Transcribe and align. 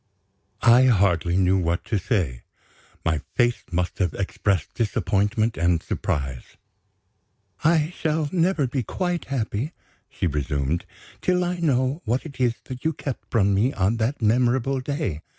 I 0.63 0.85
hardly 0.85 1.37
knew 1.37 1.59
what 1.59 1.85
to 1.85 1.99
say. 1.99 2.41
My 3.05 3.21
face 3.35 3.61
must 3.71 3.99
have 3.99 4.15
expressed 4.15 4.73
disappointment 4.73 5.57
and 5.57 5.83
surprise. 5.83 6.57
"I 7.63 7.91
shall 7.95 8.27
never 8.31 8.65
be 8.65 8.81
quite 8.81 9.25
happy," 9.25 9.73
she 10.09 10.25
resumed, 10.25 10.87
"till 11.21 11.43
I 11.43 11.57
know 11.59 12.01
what 12.03 12.25
it 12.25 12.39
is 12.39 12.55
that 12.63 12.83
you 12.83 12.93
kept 12.93 13.29
from 13.29 13.53
me 13.53 13.73
on 13.73 13.97
that 13.97 14.23
memorable 14.23 14.79
day. 14.79 15.21